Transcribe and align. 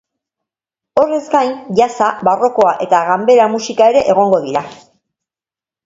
Horrez 1.01 1.27
gain, 1.33 1.51
jazza, 1.81 2.09
barrokoa 2.29 2.73
eta 2.89 3.05
ganbera 3.13 3.49
musika 3.55 3.93
ere 3.95 4.05
egongo 4.15 4.45
dira. 4.51 4.69